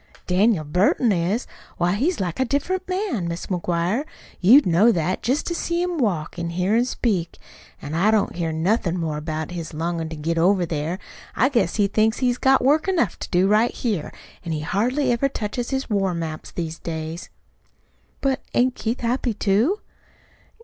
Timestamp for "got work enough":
12.39-13.19